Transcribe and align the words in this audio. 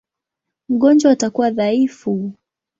Mgonjwa 0.69 1.11
atakuwa 1.11 1.51
dhaifu. 1.51 2.33